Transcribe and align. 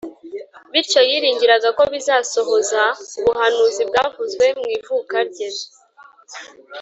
Bityo 0.71 0.99
yiringiraga 1.09 1.69
ko 1.77 1.83
bizasohoza 1.93 2.81
ubuhanuzi 3.19 3.81
bwavuzwe 3.89 4.45
mw’ivuka 4.59 5.17
rye 5.29 5.49